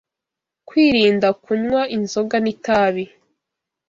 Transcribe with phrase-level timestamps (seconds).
[0.67, 3.03] kwirinda kunywa inzoga n’itabi